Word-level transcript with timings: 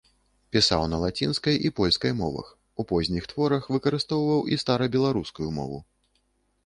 Пісаў 0.55 0.85
на 0.93 0.97
лацінскай 1.03 1.59
і 1.69 1.71
польскай 1.81 2.15
мовах, 2.21 2.47
у 2.83 2.85
позніх 2.93 3.29
творах 3.35 3.69
выкарыстоўваў 3.75 4.41
і 4.57 4.59
старабеларускую 4.63 5.49
мову. 5.63 5.77